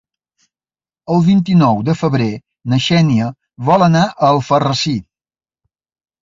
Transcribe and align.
El 1.15 1.19
vint-i-nou 1.27 1.83
de 1.89 1.95
febrer 1.99 2.29
na 2.73 2.79
Xènia 2.87 3.27
vol 3.69 3.87
anar 3.89 4.03
a 4.15 4.31
Alfarrasí. 4.31 4.97